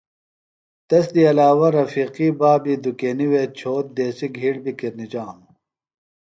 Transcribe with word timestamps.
تس 0.87 1.05
دی 1.13 1.23
علاوہ 1.31 1.67
رفیقی 1.77 2.27
بابی 2.39 2.73
دُکینیۡ 2.83 3.29
وے 3.31 3.43
چھوت 3.57 3.85
دیسیۡ 3.97 4.31
گِھیڑ 4.37 4.55
بیۡ 4.63 4.77
کِرنِجانوۡ۔ 4.79 5.51